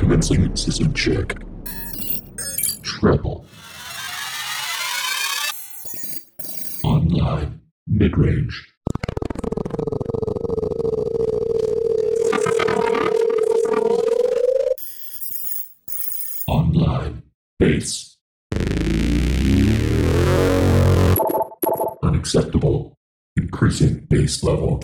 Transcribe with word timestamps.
Commencing 0.00 0.56
system 0.56 0.94
check. 0.94 1.36
Treble. 2.82 3.44
Online. 6.82 7.60
Mid-range. 7.86 8.66
Online. 16.48 17.22
Bass. 17.58 18.16
Unacceptable. 22.02 22.96
Increasing 23.36 24.06
bass 24.08 24.42
level. 24.42 24.82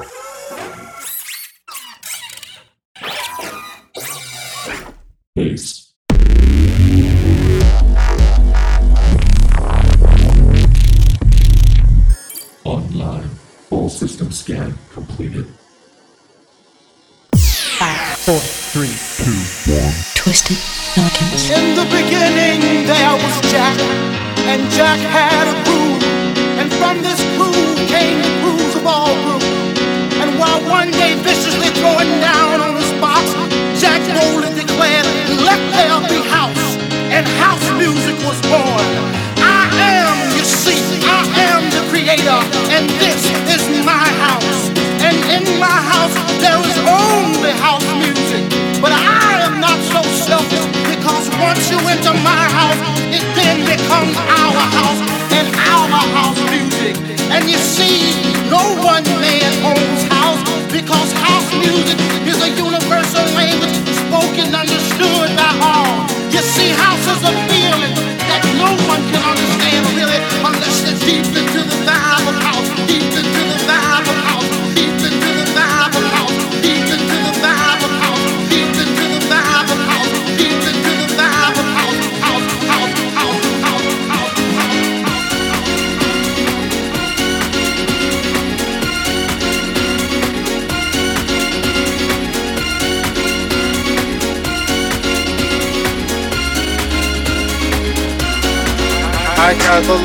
Pastor. 18.26 18.55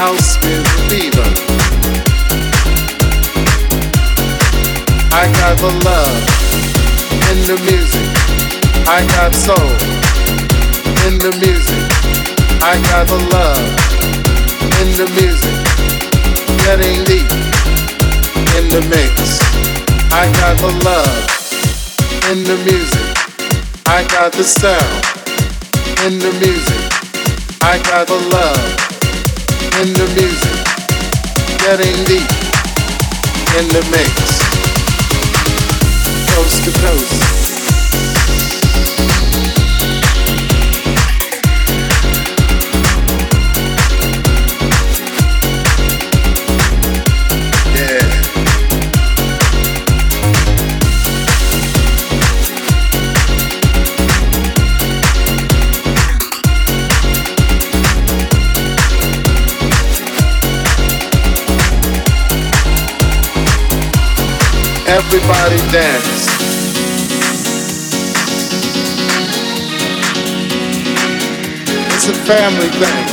House 0.00 0.40
with 0.40 0.64
fever. 0.88 1.28
I 5.12 5.28
got 5.40 5.54
the 5.60 5.72
love 5.84 6.20
in 7.30 7.38
the 7.50 7.58
music. 7.68 8.08
I 8.88 9.04
got 9.14 9.30
soul 9.46 9.72
in 11.04 11.20
the 11.24 11.32
music. 11.44 11.84
I 12.64 12.80
got 12.88 13.04
the 13.12 13.20
love 13.36 13.66
in 14.80 14.88
the 15.00 15.08
music. 15.20 15.56
Getting 16.64 17.04
deep 17.04 17.30
in 18.56 18.64
the 18.72 18.82
mix. 18.88 19.12
I 20.22 20.24
got 20.40 20.56
the 20.64 20.72
love 20.88 21.20
in 22.30 22.38
the 22.48 22.56
music. 22.64 23.08
I 23.86 24.00
got 24.08 24.32
the 24.32 24.44
sound 24.44 25.00
in 26.06 26.18
the 26.24 26.32
music. 26.40 26.82
I 27.60 27.76
got 27.84 28.06
the 28.08 28.20
love 28.32 28.89
in 29.78 29.92
the 29.92 30.06
music. 30.14 30.58
Getting 31.58 31.96
deep 32.04 32.30
in 33.58 33.68
the 33.68 33.82
mix. 33.90 34.40
Coast 36.34 36.64
to 36.64 36.80
coast. 36.80 37.39
Everybody 64.90 65.56
dance. 65.70 66.26
It's 71.94 72.08
a 72.08 72.14
family 72.26 72.70
thing. 72.80 73.04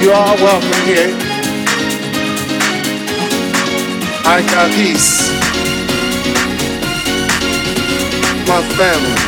You 0.00 0.10
are 0.10 0.36
welcome 0.36 0.82
here. 0.86 1.12
I 4.24 4.40
got 4.48 4.70
peace. 4.72 5.28
My 8.48 8.62
family. 8.78 9.20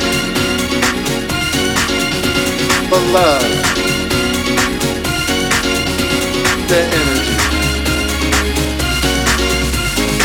The 2.88 3.00
love. 3.12 3.42
The 6.68 6.80
energy. 6.80 7.15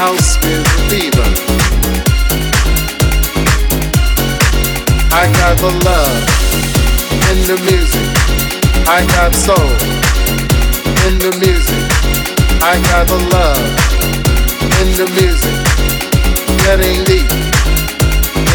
house 0.00 0.40
with 0.40 0.64
fever. 0.88 1.28
I 5.12 5.24
got 5.40 5.54
the 5.60 5.72
love 5.84 6.20
in 7.28 7.38
the 7.50 7.58
music. 7.68 8.08
I 8.88 9.04
got 9.14 9.30
soul 9.46 9.72
in 11.04 11.14
the 11.24 11.32
music. 11.44 11.84
I 12.64 12.80
got 12.88 13.04
the 13.12 13.20
love 13.36 13.66
in 14.80 14.88
the 15.00 15.08
music. 15.20 15.56
Getting 16.64 17.04
deep 17.04 17.30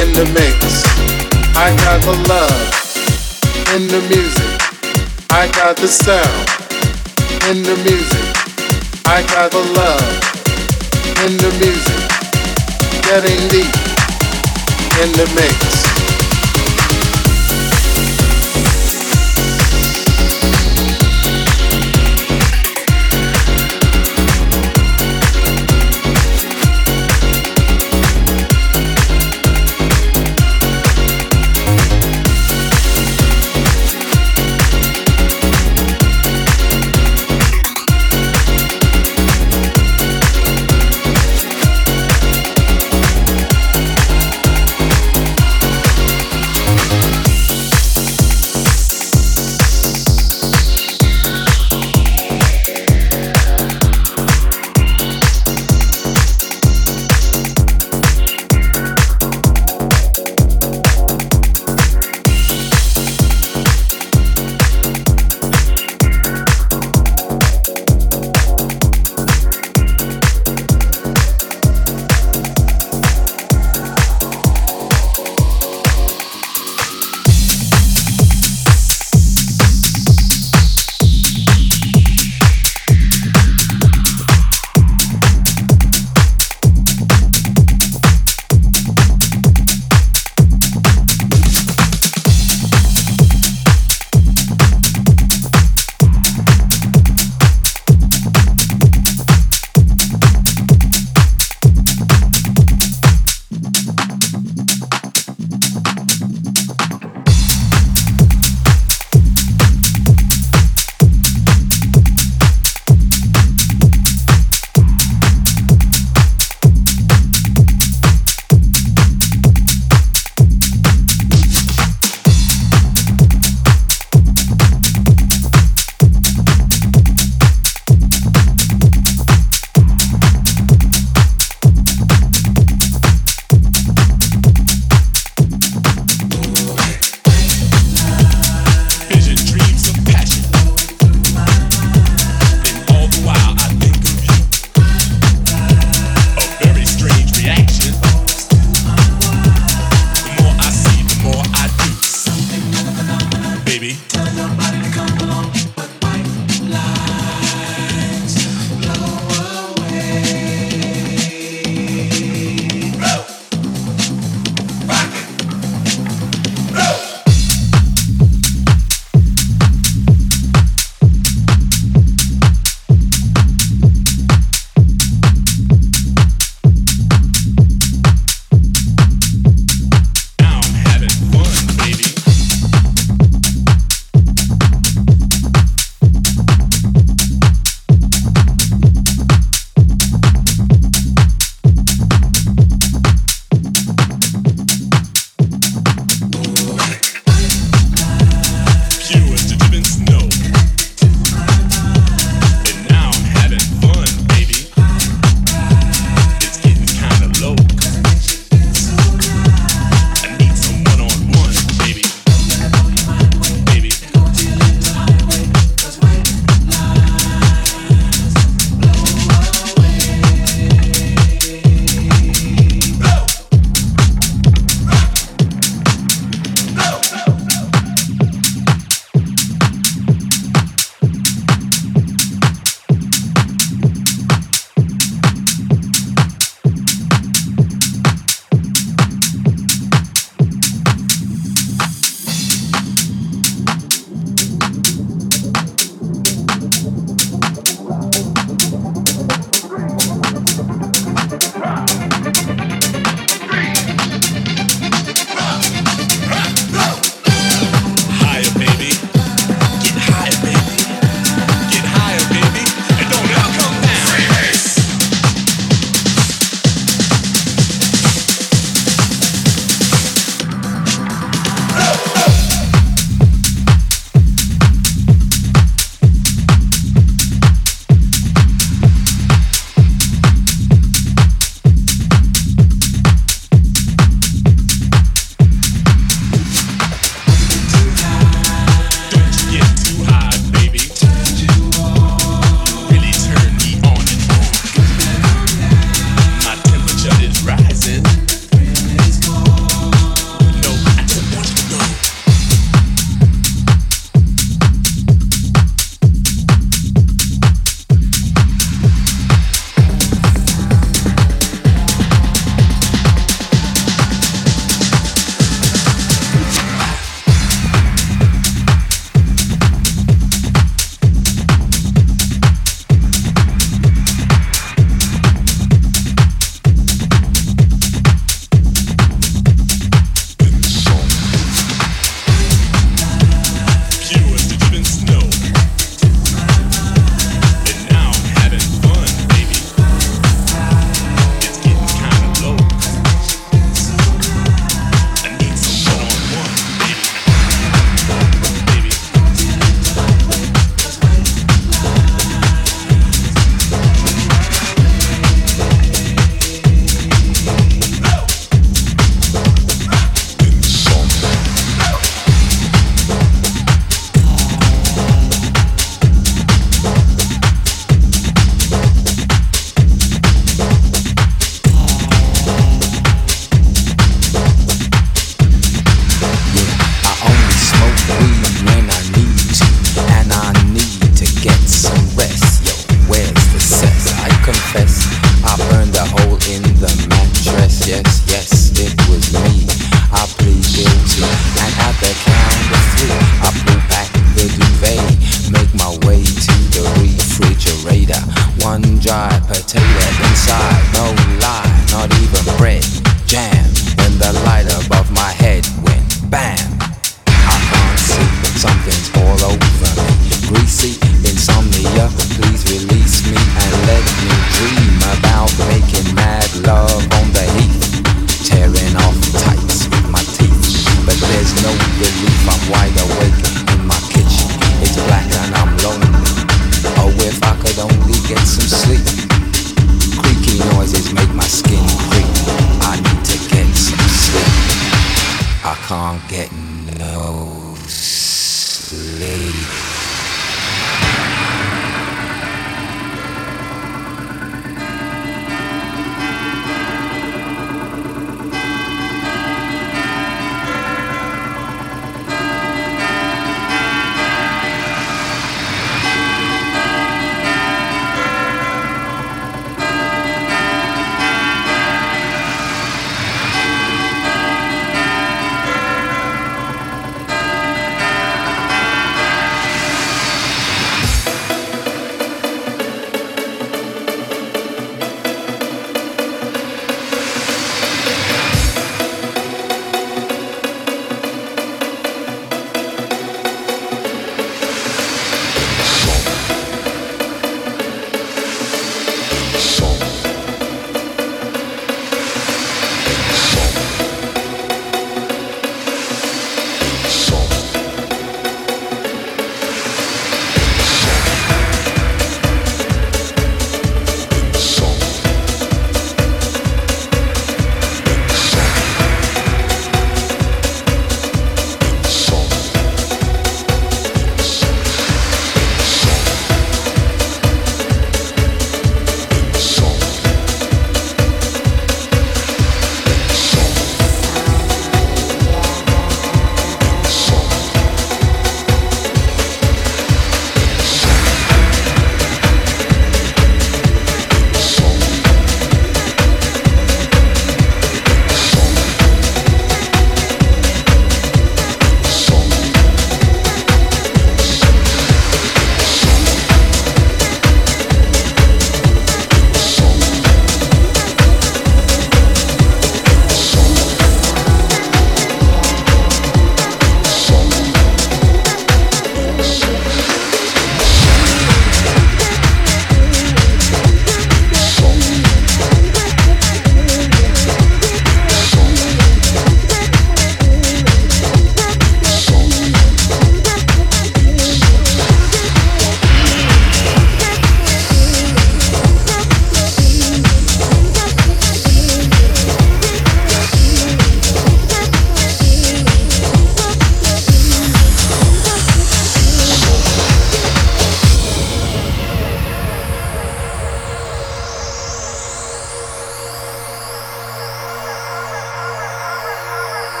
in 0.00 0.08
the 0.16 0.26
mix. 0.32 0.56
I 1.66 1.68
got 1.84 2.00
the 2.08 2.16
love 2.32 2.60
in 3.74 3.82
the 3.92 4.00
music. 4.08 4.52
I 5.30 5.44
got 5.60 5.76
the 5.76 5.88
sound 5.88 6.46
in 7.50 7.62
the 7.68 7.76
music. 7.84 8.26
I 9.04 9.20
got 9.34 9.52
the 9.52 9.64
love 9.76 10.33
in 11.22 11.36
the 11.36 11.50
music. 11.60 12.04
Getting 13.02 13.48
deep 13.48 13.74
in 15.02 15.12
the 15.12 15.30
mix. 15.34 15.83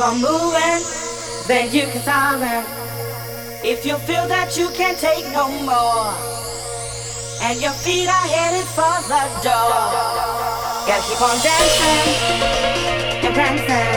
On 0.00 0.20
moving, 0.20 0.82
then 1.46 1.72
you 1.74 1.82
can 1.82 2.02
solve 2.02 2.42
it. 2.42 2.64
If 3.62 3.84
you 3.84 3.96
feel 4.08 4.26
that 4.28 4.56
you 4.56 4.68
can't 4.70 4.98
take 4.98 5.24
no 5.32 5.48
more, 5.62 6.14
and 7.42 7.60
your 7.60 7.72
feet 7.72 8.08
are 8.08 8.28
headed 8.34 8.66
for 8.74 8.96
the 9.12 9.22
door, 9.44 9.70
gotta 10.88 11.02
keep 11.06 11.20
on 11.20 11.36
dancing 11.44 12.06
and 13.24 13.34
prancing, 13.34 13.89